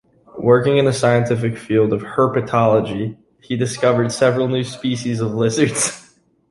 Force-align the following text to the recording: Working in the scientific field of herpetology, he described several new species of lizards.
Working 0.39 0.77
in 0.79 0.85
the 0.85 0.93
scientific 0.93 1.55
field 1.59 1.93
of 1.93 2.01
herpetology, 2.01 3.17
he 3.39 3.55
described 3.55 4.11
several 4.11 4.47
new 4.47 4.63
species 4.63 5.19
of 5.21 5.31
lizards. 5.35 6.15